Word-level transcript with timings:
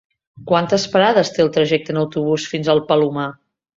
Quantes 0.51 0.85
parades 0.95 1.31
té 1.35 1.45
el 1.45 1.53
trajecte 1.57 1.95
en 1.95 2.01
autobús 2.05 2.47
fins 2.55 2.73
al 2.75 2.83
Palomar? 2.93 3.29